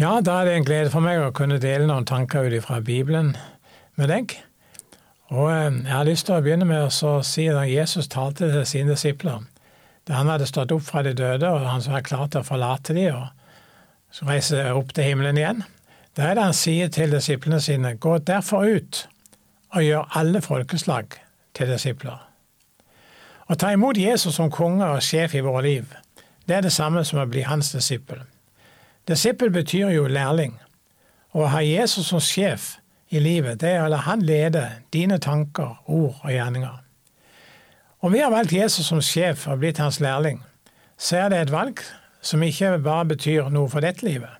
Ja, 0.00 0.20
da 0.24 0.38
er 0.40 0.48
det 0.48 0.54
en 0.56 0.64
glede 0.64 0.90
for 0.92 1.04
meg 1.04 1.20
å 1.20 1.34
kunne 1.36 1.58
dele 1.60 1.84
noen 1.84 2.06
tanker 2.08 2.46
ut 2.48 2.64
fra 2.64 2.78
Bibelen 2.80 3.34
med 4.00 4.08
deg. 4.08 4.32
Og 5.28 5.50
eh, 5.52 5.68
Jeg 5.84 5.92
har 5.92 6.08
lyst 6.08 6.26
til 6.26 6.38
å 6.38 6.44
begynne 6.44 6.68
med 6.68 6.86
å 6.88 7.12
si 7.26 7.44
at 7.52 7.68
Jesus 7.68 8.08
talte 8.08 8.48
til 8.52 8.64
sine 8.68 8.96
disipler 8.96 9.44
da 10.08 10.16
han 10.18 10.32
hadde 10.32 10.48
stått 10.48 10.72
opp 10.74 10.82
fra 10.82 11.04
de 11.06 11.12
døde, 11.14 11.46
og 11.46 11.62
han 11.62 11.84
var 11.86 12.02
klar 12.02 12.24
til 12.26 12.40
å 12.40 12.46
forlate 12.46 12.96
dem 12.96 13.20
og 13.20 14.26
reise 14.26 14.64
opp 14.74 14.90
til 14.96 15.06
himmelen 15.06 15.38
igjen. 15.38 15.62
Da 16.16 16.26
er 16.26 16.34
det 16.34 16.48
han 16.48 16.56
sier 16.56 16.90
til 16.90 17.14
disiplene 17.14 17.60
sine, 17.62 17.94
gå 17.94 18.16
derfor 18.18 18.66
ut 18.66 19.04
og 19.76 19.84
gjør 19.86 20.18
alle 20.18 20.42
folkeslag 20.42 21.14
til 21.54 21.70
disipler. 21.70 22.18
Å 23.46 23.54
ta 23.54 23.70
imot 23.76 24.00
Jesus 24.00 24.40
som 24.40 24.50
konge 24.50 24.90
og 24.90 25.04
sjef 25.06 25.36
i 25.38 25.44
våre 25.44 25.62
liv, 25.68 25.94
det 26.48 26.58
er 26.58 26.66
det 26.66 26.74
samme 26.74 27.04
som 27.06 27.22
å 27.22 27.30
bli 27.30 27.46
hans 27.46 27.70
disippel. 27.76 28.24
Disippel 29.08 29.50
betyr 29.50 29.90
jo 29.90 30.06
lærling. 30.06 30.54
Å 31.34 31.48
ha 31.50 31.62
Jesus 31.64 32.10
som 32.12 32.20
sjef 32.22 32.76
i 33.10 33.18
livet, 33.18 33.58
det 33.60 33.74
er 33.74 33.86
å 33.86 33.90
la 33.90 34.02
han 34.06 34.22
lede 34.22 34.62
dine 34.94 35.18
tanker, 35.18 35.80
ord 35.90 36.20
og 36.22 36.30
gjerninger. 36.30 36.78
Om 38.02 38.14
vi 38.14 38.22
har 38.22 38.30
valgt 38.30 38.54
Jesus 38.54 38.86
som 38.88 39.02
sjef 39.02 39.48
og 39.50 39.58
blitt 39.62 39.80
hans 39.82 40.00
lærling, 40.02 40.40
så 40.98 41.24
er 41.24 41.32
det 41.32 41.40
et 41.40 41.52
valg 41.54 41.82
som 42.22 42.42
ikke 42.46 42.76
bare 42.82 43.08
betyr 43.10 43.50
noe 43.50 43.70
for 43.70 43.82
dette 43.82 44.06
livet. 44.06 44.38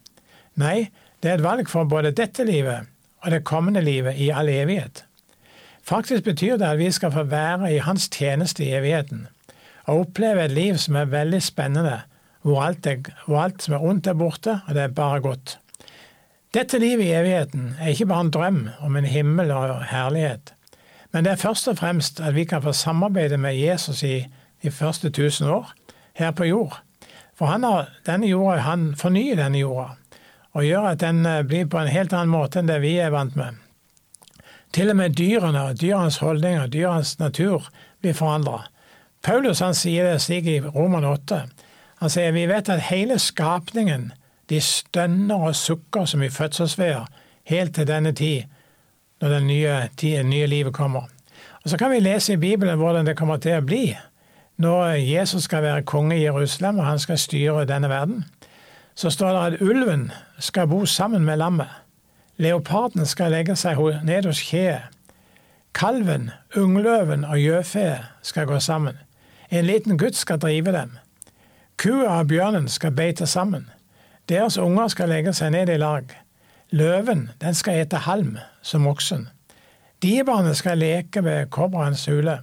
Nei, 0.58 0.92
det 1.22 1.30
er 1.30 1.40
et 1.40 1.46
valg 1.46 1.70
for 1.70 1.88
både 1.88 2.14
dette 2.14 2.46
livet 2.46 2.86
og 3.22 3.34
det 3.34 3.44
kommende 3.46 3.82
livet 3.82 4.18
i 4.18 4.30
all 4.34 4.50
evighet. 4.50 5.04
Faktisk 5.82 6.24
betyr 6.26 6.56
det 6.58 6.70
at 6.70 6.78
vi 6.78 6.90
skal 6.94 7.12
få 7.14 7.26
være 7.26 7.72
i 7.74 7.82
hans 7.82 8.06
tjeneste 8.14 8.62
i 8.62 8.74
evigheten, 8.78 9.26
og 9.90 10.06
oppleve 10.06 10.44
et 10.44 10.54
liv 10.54 10.78
som 10.78 10.98
er 10.98 11.10
veldig 11.10 11.42
spennende 11.42 12.00
hvor 12.42 12.62
alt, 12.62 12.86
er, 12.86 13.02
hvor 13.26 13.42
alt 13.42 13.62
som 13.62 13.74
er 13.76 13.84
ondt, 13.84 14.06
er 14.06 14.18
borte, 14.18 14.60
og 14.66 14.74
det 14.74 14.82
er 14.82 14.94
bare 14.96 15.20
godt. 15.20 15.58
Dette 16.54 16.78
livet 16.78 17.06
i 17.06 17.14
evigheten 17.16 17.76
er 17.80 17.94
ikke 17.94 18.06
bare 18.10 18.26
en 18.26 18.30
drøm 18.34 18.62
om 18.84 18.96
en 18.96 19.08
himmel 19.08 19.50
og 19.50 19.84
herlighet, 19.88 20.52
men 21.12 21.24
det 21.24 21.32
er 21.32 21.40
først 21.40 21.68
og 21.68 21.78
fremst 21.78 22.20
at 22.20 22.34
vi 22.34 22.44
kan 22.44 22.62
få 22.62 22.72
samarbeide 22.72 23.38
med 23.38 23.56
Jesus 23.56 24.02
i 24.02 24.26
de 24.62 24.70
første 24.70 25.10
tusen 25.10 25.48
år 25.48 25.72
her 26.14 26.30
på 26.30 26.44
jord. 26.44 26.80
For 27.34 27.46
han 27.46 27.64
har, 27.64 27.88
denne 28.06 28.28
jorda, 28.28 28.60
han 28.60 28.92
fornyer 28.96 29.36
denne 29.36 29.58
jorda, 29.58 29.96
og 30.52 30.64
gjør 30.64 30.92
at 30.92 31.00
den 31.00 31.26
eh, 31.26 31.42
blir 31.42 31.66
på 31.66 31.80
en 31.80 31.88
helt 31.88 32.12
annen 32.12 32.32
måte 32.32 32.60
enn 32.60 32.68
det 32.68 32.80
vi 32.84 32.98
er 33.00 33.12
vant 33.14 33.36
med. 33.36 33.56
Til 34.72 34.92
og 34.92 34.96
med 34.96 35.16
dyrene, 35.16 35.64
dyrenes 35.76 36.20
holdninger, 36.20 36.68
dyrenes 36.72 37.18
natur 37.18 37.68
blir 38.00 38.16
forandra. 38.16 38.66
Paulus 39.22 39.60
han 39.60 39.76
sier 39.76 40.08
det 40.08 40.20
slik 40.24 40.48
i 40.48 40.60
Roman 40.64 41.04
8 41.04 41.42
han 42.02 42.10
sier 42.10 42.32
vi 42.34 42.48
vet 42.50 42.66
at 42.66 42.88
hele 42.88 43.14
skapningen 43.22 44.08
de 44.50 44.58
stønner 44.60 45.44
og 45.48 45.54
sukker 45.54 46.06
som 46.10 46.22
i 46.22 46.30
fødselsveier 46.34 47.04
helt 47.46 47.74
til 47.76 47.86
denne 47.86 48.10
tid, 48.12 48.48
når 49.20 49.28
det 49.28 49.42
nye, 49.46 50.22
nye 50.26 50.46
livet 50.46 50.74
kommer. 50.74 51.06
Og 51.62 51.70
Så 51.70 51.78
kan 51.78 51.90
vi 51.90 52.00
lese 52.00 52.32
i 52.32 52.36
Bibelen 52.36 52.78
hvordan 52.78 53.06
det 53.06 53.16
kommer 53.16 53.36
til 53.36 53.60
å 53.60 53.66
bli 53.66 53.96
når 54.58 54.98
Jesus 54.98 55.46
skal 55.46 55.62
være 55.62 55.82
konge 55.82 56.16
i 56.16 56.24
Jerusalem 56.24 56.78
og 56.78 56.86
han 56.86 56.98
skal 56.98 57.18
styre 57.18 57.64
denne 57.70 57.88
verden. 57.88 58.24
Så 58.94 59.10
står 59.10 59.32
det 59.32 59.44
at 59.46 59.62
ulven 59.62 60.10
skal 60.38 60.66
bo 60.68 60.84
sammen 60.86 61.24
med 61.24 61.36
lammet. 61.36 61.70
Leoparden 62.36 63.06
skal 63.06 63.30
legge 63.30 63.56
seg 63.56 63.78
ned 64.02 64.26
hos 64.26 64.42
kjeet. 64.42 64.90
Kalven, 65.74 66.30
ungløven 66.56 67.24
og 67.24 67.38
gjøfe 67.38 68.02
skal 68.22 68.46
gå 68.46 68.58
sammen. 68.58 68.98
En 69.50 69.64
liten 69.64 69.98
gutt 69.98 70.16
skal 70.16 70.42
drive 70.42 70.72
dem. 70.72 70.98
Kua 71.82 72.20
og 72.20 72.28
bjørnen 72.30 72.68
skal 72.68 72.92
beite 72.94 73.26
sammen. 73.26 73.64
Deres 74.28 74.54
unger 74.58 74.88
skal 74.92 75.08
legge 75.10 75.32
seg 75.34 75.50
ned 75.50 75.70
i 75.72 75.80
lag. 75.82 76.12
Løven 76.70 77.24
den 77.42 77.56
skal 77.58 77.80
ete 77.80 78.04
halm, 78.04 78.36
som 78.62 78.86
oksen. 78.86 79.24
Diebarnet 80.02 80.60
skal 80.60 80.78
leke 80.78 81.24
ved 81.24 81.50
kobberens 81.50 82.04
hule, 82.06 82.36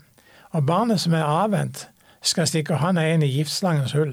og 0.51 0.65
barnet 0.65 0.99
som 0.99 1.15
er 1.15 1.23
avvent, 1.23 1.85
skal 2.21 2.49
stikke 2.51 2.81
hånda 2.81 3.05
inn 3.13 3.23
i 3.23 3.31
giftslangens 3.31 3.95
hull. 3.95 4.11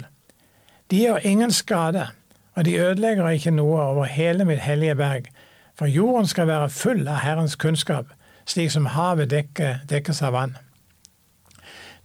De 0.91 1.01
gjør 1.03 1.27
ingen 1.27 1.51
skade, 1.51 2.07
og 2.55 2.65
de 2.65 2.79
ødelegger 2.79 3.29
ikke 3.35 3.51
noe 3.51 3.81
over 3.83 4.05
hele 4.05 4.47
mitt 4.47 4.63
hellige 4.63 4.95
berg, 4.95 5.27
for 5.75 5.91
jorden 5.91 6.31
skal 6.31 6.47
være 6.47 6.71
full 6.71 7.03
av 7.09 7.25
Herrens 7.27 7.59
kunnskap, 7.59 8.15
slik 8.47 8.71
som 8.71 8.87
havet 8.95 9.35
dekker, 9.35 9.83
dekkes 9.91 10.23
av 10.23 10.39
vann. 10.39 10.55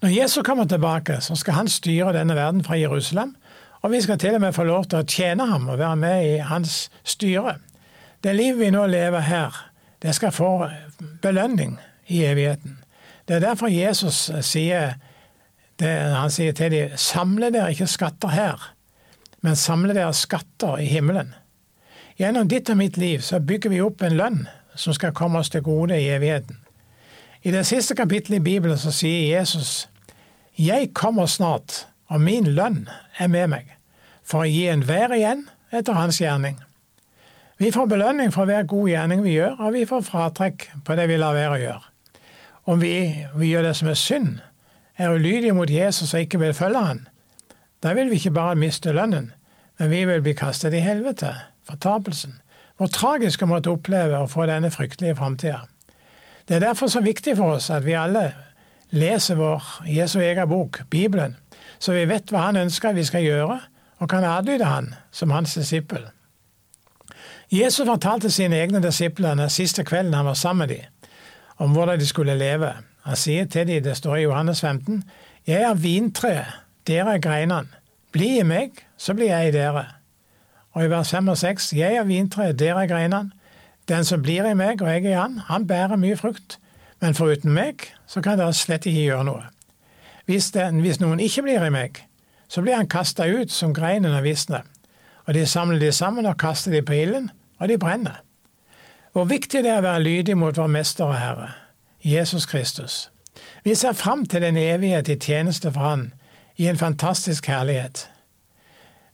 Når 0.02 0.10
Jesus 0.10 0.44
kommer 0.44 0.66
tilbake, 0.66 1.22
så 1.22 1.36
skal 1.36 1.54
han 1.54 1.68
styre 1.70 2.14
denne 2.16 2.36
verden 2.36 2.64
fra 2.66 2.78
Jerusalem, 2.80 3.36
og 3.82 3.92
vi 3.92 4.02
skal 4.02 4.18
til 4.18 4.36
og 4.36 4.42
med 4.42 4.54
få 4.54 4.64
lov 4.66 4.88
til 4.90 5.02
å 5.02 5.06
tjene 5.06 5.46
ham 5.46 5.68
og 5.70 5.78
være 5.78 5.96
med 5.96 6.26
i 6.26 6.38
hans 6.46 6.90
styre. 7.04 7.60
Det 8.24 8.34
livet 8.36 8.60
vi 8.60 8.72
nå 8.74 8.86
lever 8.90 9.26
her, 9.26 9.58
det 10.02 10.16
skal 10.18 10.34
få 10.34 10.52
belønning 11.22 11.78
i 12.08 12.24
evigheten. 12.26 12.80
Det 13.28 13.36
er 13.36 13.46
derfor 13.46 13.70
Jesus 13.70 14.32
sier 14.42 14.96
det, 15.78 15.94
han 16.18 16.34
sier 16.34 16.58
til 16.58 16.74
dem, 16.74 16.98
samle 16.98 17.52
dere 17.54 17.74
ikke 17.74 17.90
skatter 17.90 18.34
her, 18.34 18.66
men 19.42 19.58
samle 19.58 19.94
dere 19.94 20.14
skatter 20.18 20.82
i 20.82 20.90
himmelen. 20.90 21.34
Gjennom 22.18 22.50
ditt 22.50 22.70
og 22.70 22.78
mitt 22.82 22.98
liv 22.98 23.22
så 23.26 23.40
bygger 23.40 23.70
vi 23.70 23.86
opp 23.86 24.02
en 24.06 24.18
lønn 24.18 24.42
som 24.76 24.98
skal 24.98 25.14
komme 25.14 25.42
oss 25.42 25.54
til 25.54 25.62
gode 25.66 25.98
i 25.98 26.10
evigheten. 26.10 26.58
I 27.42 27.52
det 27.52 27.64
siste 27.66 27.96
kapittelet 27.96 28.38
i 28.38 28.44
Bibelen 28.44 28.78
så 28.78 28.92
sier 28.94 29.40
Jesus 29.40 29.88
jeg 30.60 30.92
kommer 30.94 31.26
snart, 31.26 31.88
og 32.12 32.22
min 32.22 32.46
lønn 32.54 32.84
er 33.18 33.30
med 33.32 33.48
meg, 33.50 33.70
for 34.22 34.44
å 34.44 34.50
gi 34.50 34.68
enhver 34.70 35.16
igjen 35.16 35.48
etter 35.74 35.96
hans 35.98 36.20
gjerning. 36.22 36.60
Vi 37.58 37.72
får 37.74 37.88
belønning 37.90 38.34
for 38.36 38.46
hver 38.46 38.68
god 38.70 38.90
gjerning 38.92 39.24
vi 39.26 39.38
gjør, 39.38 39.56
og 39.58 39.74
vi 39.74 39.88
får 39.90 40.06
fratrekk 40.06 40.68
på 40.86 40.98
det 41.00 41.08
vi 41.10 41.18
lar 41.18 41.34
være 41.38 41.56
å 41.56 41.62
gjøre. 41.62 41.88
Om 42.70 42.84
vi, 42.84 42.94
vi 43.34 43.50
gjør 43.50 43.66
det 43.70 43.74
som 43.80 43.90
er 43.90 43.98
synd, 43.98 44.38
er 44.98 45.16
ulydige 45.16 45.56
mot 45.58 45.70
Jesus 45.72 46.14
og 46.14 46.28
ikke 46.28 46.44
vil 46.44 46.54
følge 46.54 46.86
han, 46.86 47.04
da 47.82 47.96
vil 47.98 48.12
vi 48.12 48.20
ikke 48.22 48.36
bare 48.38 48.60
miste 48.60 48.94
lønnen, 48.94 49.32
men 49.80 49.90
vi 49.90 50.04
vil 50.06 50.22
bli 50.22 50.36
kastet 50.38 50.76
i 50.78 50.84
helvete, 50.86 51.32
fortapelsen. 51.66 52.38
Hvor 52.78 52.92
tragisk 52.94 53.42
å 53.42 53.50
måtte 53.50 53.74
oppleve 53.74 54.20
å 54.22 54.30
få 54.30 54.46
denne 54.50 54.70
fryktelige 54.74 55.18
framtida. 55.18 55.64
Det 56.52 56.58
er 56.58 56.68
derfor 56.68 56.88
så 56.88 57.00
viktig 57.00 57.38
for 57.38 57.54
oss 57.56 57.70
at 57.72 57.86
vi 57.86 57.94
alle 57.96 58.34
leser 58.92 59.38
vår 59.40 59.68
Jesu 59.88 60.18
egen 60.20 60.50
bok, 60.50 60.82
Bibelen, 60.90 61.38
så 61.80 61.94
vi 61.96 62.10
vet 62.10 62.28
hva 62.28 62.42
han 62.50 62.60
ønsker 62.60 62.92
vi 62.92 63.06
skal 63.08 63.24
gjøre, 63.24 63.56
og 64.04 64.10
kan 64.12 64.28
adlyde 64.28 64.68
han 64.68 64.90
som 65.16 65.32
hans 65.32 65.54
disippel. 65.56 66.10
Jesus 67.52 67.88
fortalte 67.88 68.32
sine 68.32 68.60
egne 68.60 68.84
disipler 68.84 69.40
den 69.40 69.50
siste 69.50 69.88
kvelden 69.88 70.14
han 70.14 70.28
var 70.28 70.34
sammen 70.34 70.68
med 70.68 70.76
dem, 70.76 71.16
om 71.58 71.72
hvordan 71.72 72.00
de 72.00 72.08
skulle 72.08 72.36
leve. 72.36 72.74
Han 73.08 73.16
sier 73.16 73.48
til 73.48 73.68
dem, 73.68 73.84
det 73.84 73.98
står 73.98 74.16
i 74.16 74.28
Johannes 74.28 74.62
15, 74.62 75.04
Jeg 75.48 75.62
er 75.62 75.74
vintreet, 75.74 76.52
dere 76.88 77.14
er 77.16 77.24
greinene. 77.24 77.68
Bli 78.12 78.40
i 78.40 78.44
meg, 78.44 78.72
så 78.98 79.14
blir 79.14 79.32
jeg 79.32 79.48
i 79.48 79.56
dere. 79.56 79.86
Og 80.72 80.84
i 80.84 80.90
vers 80.90 81.12
5 81.16 81.28
og 81.28 81.38
6, 81.38 81.74
Jeg 81.74 81.96
er 81.96 82.04
vintreet, 82.04 82.60
dere 82.60 82.84
er 82.84 82.88
greinene. 82.88 83.32
Den 83.92 84.08
som 84.08 84.22
blir 84.24 84.48
i 84.48 84.56
meg 84.56 84.82
og 84.82 84.88
jeg 84.88 85.10
i 85.10 85.18
han, 85.18 85.42
han 85.50 85.68
bærer 85.68 86.00
mye 86.00 86.16
frukt. 86.16 86.58
Men 87.02 87.18
foruten 87.18 87.52
meg 87.52 87.90
så 88.08 88.22
kan 88.24 88.40
dere 88.40 88.56
slett 88.56 88.86
ikke 88.88 89.08
gjøre 89.10 89.28
noe. 89.28 89.50
Hvis, 90.30 90.52
den, 90.56 90.80
hvis 90.80 91.02
noen 91.02 91.20
ikke 91.20 91.44
blir 91.44 91.66
i 91.66 91.74
meg, 91.74 92.06
så 92.48 92.64
blir 92.64 92.78
han 92.78 92.88
kasta 92.88 93.28
ut 93.28 93.52
som 93.52 93.74
greinen 93.76 94.14
av 94.16 94.24
visne. 94.24 94.62
Og 95.28 95.34
de 95.36 95.46
samler 95.46 95.82
de 95.82 95.92
sammen 95.92 96.30
og 96.30 96.40
kaster 96.40 96.72
de 96.72 96.82
på 96.86 96.96
ilden, 96.96 97.30
og 97.60 97.68
de 97.68 97.78
brenner. 97.82 98.22
Hvor 99.12 99.28
viktig 99.28 99.64
det 99.66 99.74
er 99.74 99.82
å 99.82 99.88
være 99.90 100.06
lydig 100.06 100.38
mot 100.40 100.56
vår 100.56 100.72
Mester 100.72 101.10
og 101.10 101.18
Herre, 101.20 101.50
Jesus 102.04 102.46
Kristus. 102.48 103.10
Vi 103.64 103.76
ser 103.76 103.94
fram 103.98 104.26
til 104.26 104.42
den 104.42 104.58
evighet 104.58 105.10
i 105.10 105.20
tjeneste 105.20 105.72
for 105.72 105.84
Han, 105.84 106.14
i 106.56 106.68
en 106.68 106.78
fantastisk 106.78 107.48
herlighet. 107.48 108.08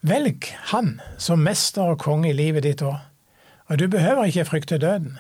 Velg 0.02 0.46
Han 0.74 1.00
som 1.18 1.40
mester 1.40 1.96
og 1.96 2.00
konge 2.00 2.30
i 2.30 2.38
livet 2.38 2.64
ditt 2.64 2.82
òg, 2.86 3.00
og 3.68 3.80
du 3.80 3.88
behøver 3.88 4.26
ikke 4.26 4.46
frykte 4.46 4.78
døden. 4.78 5.18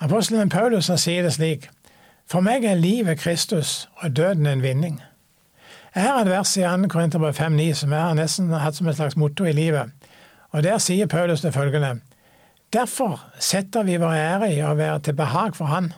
Apostelen 0.00 0.48
Paulus 0.48 0.90
sier 1.00 1.22
det 1.22 1.32
slik, 1.36 1.68
for 2.28 2.44
meg 2.44 2.64
er 2.64 2.76
livet 2.76 3.18
Kristus 3.18 3.88
og 4.02 4.16
døden 4.16 4.46
en 4.46 4.62
vinning. 4.62 5.00
Jeg 5.94 6.04
har 6.04 6.20
et 6.20 6.28
vers 6.28 6.56
i 6.56 6.64
2. 6.66 6.88
Korinterbrev 6.92 7.32
5,9 7.38 7.72
som 7.80 7.92
jeg 7.92 8.00
har 8.00 8.18
nesten 8.18 8.52
hatt 8.52 8.76
som 8.76 8.88
et 8.90 8.98
slags 8.98 9.16
motto 9.16 9.46
i 9.48 9.54
livet, 9.56 9.92
og 10.52 10.62
der 10.62 10.78
sier 10.78 11.08
Paulus 11.08 11.40
det 11.40 11.54
følgende, 11.54 12.00
Derfor 12.72 13.20
setter 13.38 13.86
vi 13.86 13.96
vår 13.96 14.12
ære 14.18 14.48
i 14.52 14.62
å 14.66 14.74
være 14.76 14.98
til 15.06 15.14
behag 15.16 15.54
for 15.56 15.70
Han, 15.70 15.92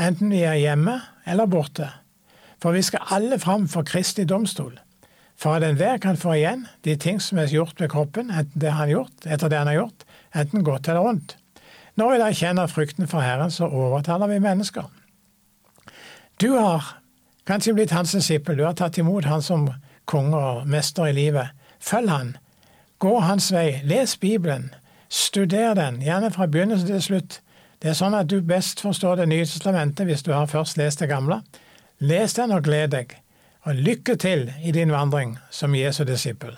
enten 0.00 0.32
vi 0.32 0.40
er 0.48 0.56
hjemme 0.58 0.96
eller 1.28 1.46
borte, 1.46 1.90
for 2.60 2.72
vi 2.72 2.82
skal 2.82 3.04
alle 3.14 3.38
fram 3.38 3.68
for 3.68 3.86
Kristi 3.86 4.24
domstol, 4.24 4.72
for 5.36 5.54
at 5.54 5.64
enhver 5.64 6.00
kan 6.00 6.16
få 6.16 6.34
igjen 6.38 6.66
de 6.84 6.96
ting 6.96 7.20
som 7.22 7.38
er 7.38 7.52
gjort 7.52 7.78
ved 7.80 7.92
kroppen, 7.92 8.32
enten 8.32 8.64
det 8.64 8.72
han 8.74 8.90
gjort, 8.90 9.26
etter 9.26 9.52
det 9.52 9.60
han 9.60 9.70
har 9.70 9.82
gjort, 9.82 10.06
enten 10.34 10.64
godt 10.64 10.88
eller 10.88 11.04
vondt. 11.04 11.36
Når 11.98 12.12
vi 12.12 12.18
da 12.22 12.30
kjenner 12.32 12.70
frykten 12.70 13.08
for 13.10 13.20
Herren, 13.20 13.50
så 13.50 13.68
overtaler 13.68 14.30
vi 14.30 14.38
mennesker. 14.38 14.86
Du 16.40 16.52
har 16.56 16.96
kanskje 17.46 17.74
blitt 17.74 17.92
hans 17.92 18.14
disippel, 18.16 18.56
du 18.56 18.64
har 18.64 18.76
tatt 18.78 18.98
imot 18.98 19.26
han 19.28 19.42
som 19.42 19.68
konge 20.08 20.36
og 20.36 20.68
mester 20.68 21.10
i 21.10 21.16
livet. 21.16 21.52
Følg 21.80 22.10
han. 22.10 22.36
Gå 23.00 23.18
hans 23.20 23.50
vei. 23.52 23.80
Les 23.84 24.16
Bibelen. 24.16 24.70
Studer 25.08 25.74
den, 25.74 26.02
gjerne 26.02 26.30
fra 26.30 26.46
begynnelse 26.46 26.86
til 26.86 27.02
slutt. 27.02 27.40
Det 27.82 27.90
er 27.90 27.98
sånn 27.98 28.14
at 28.14 28.28
du 28.30 28.40
best 28.44 28.82
forstår 28.84 29.16
Det 29.16 29.28
nye 29.30 29.46
testamentet 29.48 30.06
hvis 30.06 30.22
du 30.22 30.32
har 30.32 30.46
først 30.46 30.76
lest 30.78 31.00
det 31.00 31.08
gamle. 31.10 31.40
Les 31.98 32.34
den 32.36 32.52
og 32.52 32.64
gled 32.64 32.92
deg. 32.94 33.16
Og 33.64 33.76
lykke 33.76 34.16
til 34.16 34.52
i 34.64 34.72
din 34.72 34.92
vandring 34.92 35.38
som 35.50 35.74
Jesu 35.74 36.04
disippel. 36.04 36.56